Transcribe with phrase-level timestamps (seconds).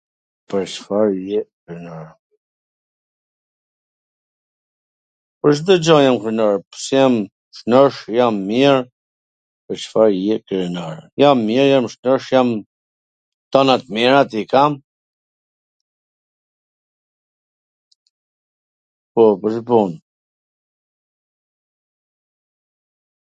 [0.51, 2.05] Pwr Cfar je krenar?
[5.43, 7.13] Pwr Cdo gja jam krenar, qw jam
[7.59, 8.75] shnosh jam mir...
[9.67, 10.95] Pwr Cfar je krenar?
[11.25, 12.47] Jam mir, jam shnosh, jam...
[13.57, 14.71] tana t mirat i kam,..
[19.13, 19.23] po...
[19.45, 19.97] pwr...